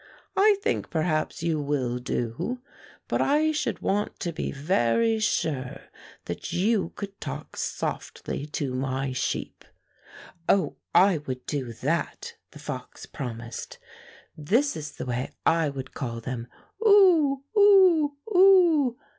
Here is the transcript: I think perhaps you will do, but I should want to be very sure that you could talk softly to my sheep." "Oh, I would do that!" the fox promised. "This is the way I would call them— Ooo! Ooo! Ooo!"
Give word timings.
I 0.35 0.57
think 0.63 0.89
perhaps 0.89 1.43
you 1.43 1.61
will 1.61 1.99
do, 1.99 2.59
but 3.07 3.21
I 3.21 3.51
should 3.51 3.83
want 3.83 4.19
to 4.21 4.33
be 4.33 4.51
very 4.51 5.19
sure 5.19 5.81
that 6.25 6.51
you 6.51 6.91
could 6.95 7.21
talk 7.21 7.55
softly 7.55 8.47
to 8.47 8.73
my 8.73 9.13
sheep." 9.13 9.63
"Oh, 10.49 10.77
I 10.95 11.19
would 11.19 11.45
do 11.45 11.71
that!" 11.73 12.35
the 12.49 12.57
fox 12.57 13.05
promised. 13.05 13.77
"This 14.35 14.75
is 14.75 14.93
the 14.93 15.05
way 15.05 15.33
I 15.45 15.69
would 15.69 15.93
call 15.93 16.19
them— 16.19 16.47
Ooo! 16.81 17.43
Ooo! 17.55 18.17
Ooo!" 18.35 18.97